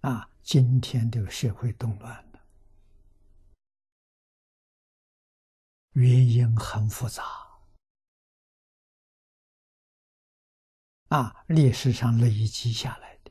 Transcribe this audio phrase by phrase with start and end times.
[0.00, 2.40] 啊，今天的社会动乱了，
[5.92, 7.22] 原因很复杂，
[11.08, 13.30] 啊，历史上累积下来的，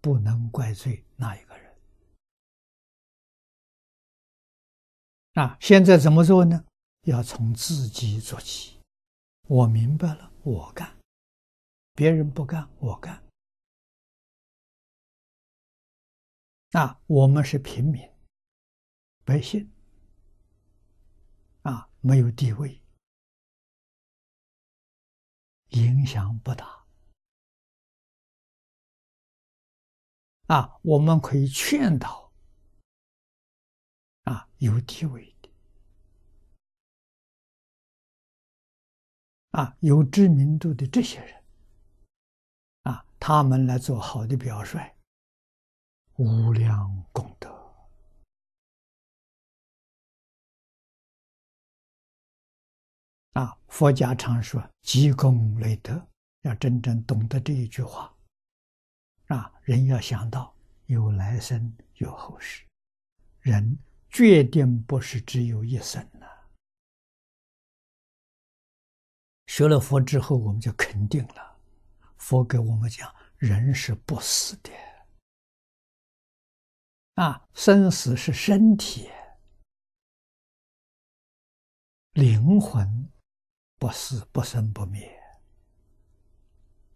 [0.00, 1.78] 不能怪罪哪一个人。
[5.34, 6.64] 啊，现在怎么做呢？
[7.02, 8.80] 要从自己做起。
[9.46, 10.98] 我明白了，我干，
[11.92, 13.23] 别人不干，我干。
[16.74, 18.02] 啊，我们是平民
[19.24, 19.70] 百姓，
[21.62, 22.82] 啊，没有地位，
[25.68, 26.84] 影响不大。
[30.48, 32.32] 啊，我们可以劝导，
[34.24, 35.50] 啊，有地位的，
[39.50, 41.44] 啊，有知名度的这些人，
[42.82, 44.93] 啊，他们来做好的表率。
[46.16, 47.50] 无量功德
[53.32, 53.58] 啊！
[53.66, 56.06] 佛家常说“积功累德”，
[56.42, 58.14] 要真正懂得这一句话
[59.26, 60.54] 啊，人要想到
[60.86, 62.64] 有来生有后世，
[63.40, 63.76] 人
[64.08, 66.26] 决定不是只有一生呐。
[69.48, 71.58] 学了佛之后，我们就肯定了，
[72.18, 74.70] 佛给我们讲，人是不死的。
[77.14, 79.08] 啊，生死是身体，
[82.12, 83.08] 灵魂
[83.78, 85.08] 不死不生不灭。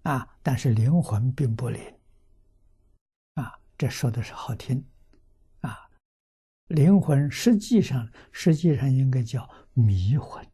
[0.03, 2.01] 啊，但是灵魂并不灵。
[3.35, 4.85] 啊，这说的是好听。
[5.61, 5.91] 啊，
[6.67, 10.45] 灵魂实际上实际上应该叫迷魂，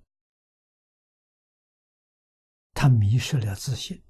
[2.74, 4.02] 他迷失了自信。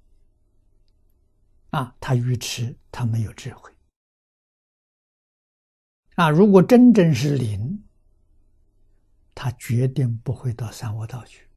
[1.69, 3.74] 啊，他愚痴，他没有智慧。
[6.15, 7.83] 啊，如果真正是灵，
[9.33, 11.47] 他决定不会到三恶道去。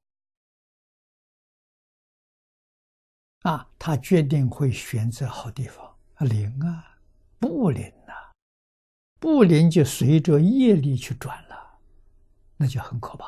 [3.43, 5.95] 啊，他决定会选择好地方。
[6.19, 6.99] 灵啊，
[7.39, 8.13] 不灵呐，
[9.21, 11.79] 不灵就随着业力去转了，
[12.57, 13.27] 那就很可怕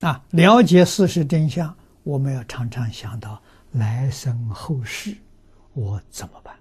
[0.00, 0.08] 了。
[0.08, 3.40] 啊，了解事实真相，我们要常常想到
[3.70, 5.16] 来生后世。
[5.78, 6.60] 我怎么办？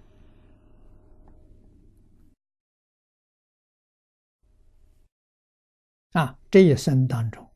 [6.11, 7.51] 啊，这一生当中，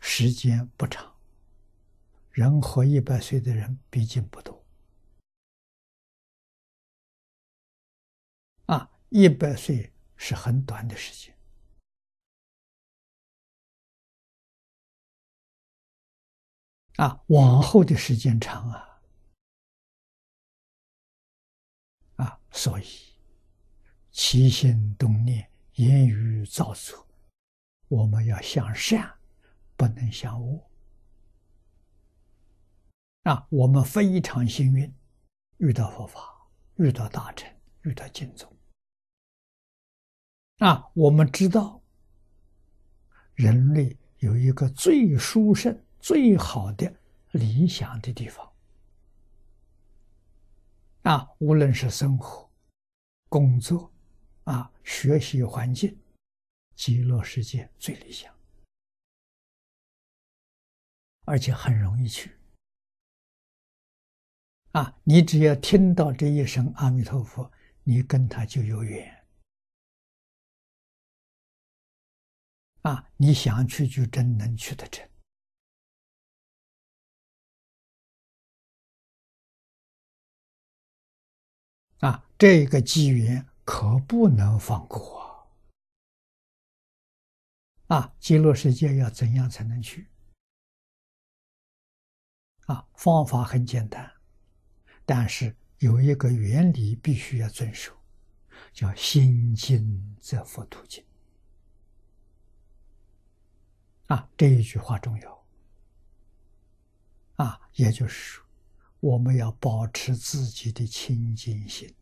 [0.00, 1.14] 时间不长，
[2.30, 4.64] 人活一百岁的人毕竟不多。
[8.64, 11.38] 啊，一百岁是很短的时间。
[16.96, 18.93] 啊，往后的时间长啊。
[22.56, 22.84] 所以，
[24.12, 27.04] 起心动念、言语造作，
[27.88, 29.12] 我们要向善，
[29.76, 30.64] 不能向恶。
[33.24, 34.94] 啊，我们非常幸运，
[35.56, 38.48] 遇到佛法，遇到大臣，遇到净宗。
[40.58, 41.82] 啊，我们知道，
[43.34, 46.94] 人类有一个最殊胜、最好的
[47.32, 48.48] 理想的地方。
[51.04, 52.44] 啊，无论是生活。
[53.28, 53.92] 工作，
[54.44, 55.98] 啊，学习环境，
[56.76, 58.32] 极乐世界最理想，
[61.24, 62.38] 而且很容易去。
[64.70, 67.50] 啊，你只要听到这一声阿弥陀佛，
[67.82, 69.26] 你跟他就有缘。
[72.82, 75.08] 啊，你想去就真能去得成。
[82.36, 85.48] 这个机缘可不能放过
[87.86, 87.96] 啊！
[87.96, 90.08] 啊极乐世界要怎样才能去？
[92.66, 94.10] 啊，方法很简单，
[95.06, 97.92] 但是有一个原理必须要遵守，
[98.72, 101.04] 叫心经则佛途径。
[104.06, 105.44] 啊，这一句话重要。
[107.36, 108.44] 啊，也就是说。
[109.00, 111.94] 我们要保持自己的清净心，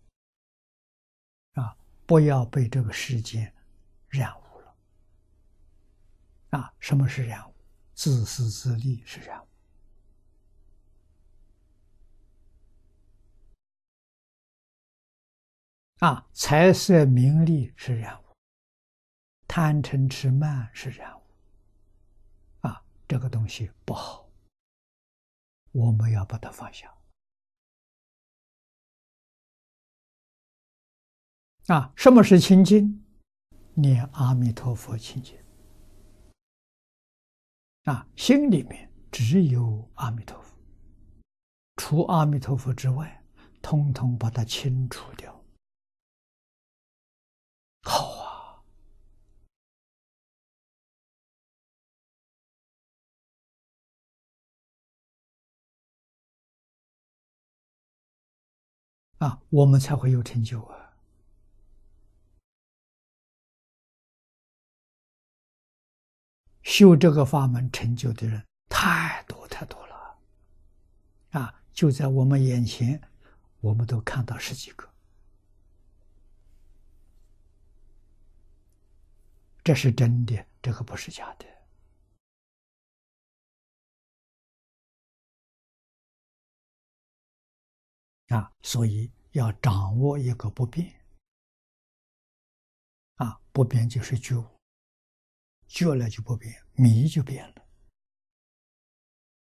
[1.54, 1.76] 啊，
[2.06, 3.54] 不要被这个世间
[4.08, 4.76] 染污了。
[6.50, 7.54] 啊，什么是染污？
[7.94, 9.48] 自私自利是染污。
[15.98, 18.24] 啊，财色名利是染污，
[19.46, 21.22] 贪嗔痴慢是染污。
[22.62, 24.28] 啊，这个东西不好。
[25.70, 26.92] 我们要把它放下。
[31.72, 33.02] 啊，什么是清净？
[33.72, 35.34] 念阿弥陀佛清净。
[37.84, 40.54] 啊，心里面只有阿弥陀佛，
[41.76, 43.24] 除阿弥陀佛之外，
[43.62, 45.32] 通通把它清除掉。
[47.84, 48.62] 好啊！
[59.26, 60.81] 啊，我们才会有成就啊！
[66.62, 70.18] 修这个法门成就的人太多太多了，
[71.30, 73.00] 啊，就在我们眼前，
[73.60, 74.88] 我们都看到十几个，
[79.64, 81.46] 这是真的，这个不是假的，
[88.36, 90.94] 啊，所以要掌握一个不变，
[93.16, 94.51] 啊，不变就是觉悟。
[95.72, 97.61] 觉了就不变，迷就变了。